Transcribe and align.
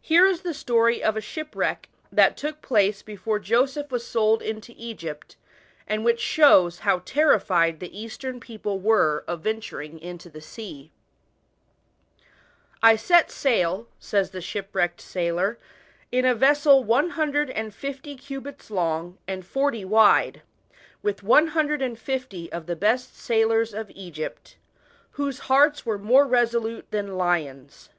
Here 0.00 0.24
is 0.26 0.40
the 0.40 0.54
story 0.54 1.02
of 1.04 1.14
a 1.14 1.20
shipwreck, 1.20 1.90
that 2.10 2.38
took 2.38 2.62
place 2.62 3.02
before 3.02 3.38
Joseph 3.38 3.90
was 3.92 4.06
sold 4.06 4.40
into 4.40 4.72
Egypt, 4.78 5.36
and 5.86 6.06
which 6.06 6.20
shows 6.20 6.78
how 6.78 7.00
terrified 7.00 7.78
the 7.78 7.94
Eastern 7.94 8.40
people 8.40 8.80
were 8.80 9.24
of 9.28 9.42
venturing 9.42 10.02
"on 10.02 10.16
the 10.16 10.40
sea. 10.40 10.90
"I 12.82 12.96
set 12.96 13.28
sail/' 13.28 13.88
says 14.00 14.30
the 14.30 14.40
shipwrecked 14.40 15.02
sailor, 15.02 15.58
*" 15.84 16.10
in 16.10 16.24
a 16.24 16.34
vessel 16.34 16.82
one 16.82 17.10
hrupdred 17.12 17.50
and 17.50 17.74
fifty 17.74 18.16
cubits 18.16 18.70
long 18.70 19.18
and 19.28 19.42
EARLY 19.42 19.42
SETTLEMENTS. 19.42 19.52
37 19.52 19.52
forty 19.52 19.84
wide, 19.84 20.42
with 21.02 21.22
one 21.22 21.48
hundred 21.48 21.82
and 21.82 21.98
fifty 21.98 22.44
c 22.44 22.48
T 22.50 22.58
the 22.60 22.74
best 22.74 23.14
sailers 23.14 23.74
of 23.74 23.90
Egypt, 23.90 24.56
whose 25.10 25.40
hearts 25.40 25.84
were 25.84 25.98
more 25.98 26.26
resolute 26.26 26.90
than 26.90 27.18
lions. 27.18 27.90